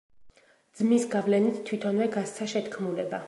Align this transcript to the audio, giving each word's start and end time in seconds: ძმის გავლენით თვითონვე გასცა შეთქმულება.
ძმის 0.79 1.05
გავლენით 1.11 1.61
თვითონვე 1.69 2.09
გასცა 2.17 2.51
შეთქმულება. 2.57 3.19